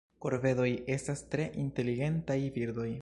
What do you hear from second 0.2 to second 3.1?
Korvedoj estas tre inteligentaj birdoj.